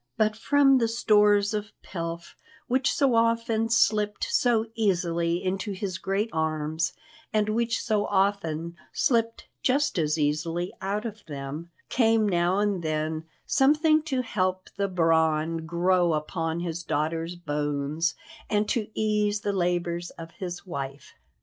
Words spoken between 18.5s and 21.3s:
to ease the labours of his wife.